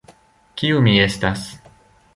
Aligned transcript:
Kiu 0.61 0.81
mi 0.87 0.97
estas? 1.05 1.47